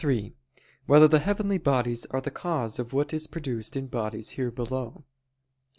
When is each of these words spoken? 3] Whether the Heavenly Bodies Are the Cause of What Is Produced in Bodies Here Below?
3] 0.03 0.33
Whether 0.87 1.07
the 1.07 1.19
Heavenly 1.19 1.59
Bodies 1.59 2.07
Are 2.07 2.21
the 2.21 2.31
Cause 2.31 2.79
of 2.79 2.91
What 2.91 3.13
Is 3.13 3.27
Produced 3.27 3.77
in 3.77 3.85
Bodies 3.85 4.29
Here 4.31 4.49
Below? 4.49 5.05